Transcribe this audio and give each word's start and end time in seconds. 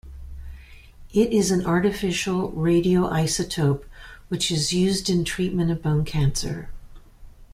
It 1.13 1.31
is 1.31 1.51
an 1.51 1.63
artificial 1.63 2.51
radioisotope 2.53 3.83
which 4.29 4.49
is 4.49 4.73
used 4.73 5.11
in 5.11 5.23
treatment 5.23 5.69
of 5.69 5.83
bone 5.83 6.05
cancer. 6.05 6.71